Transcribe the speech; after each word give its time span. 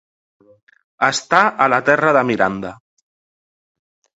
Estar 1.07 1.43
a 1.65 1.69
la 1.73 1.79
terra 1.91 2.15
de 2.19 2.25
Miranda. 2.31 2.73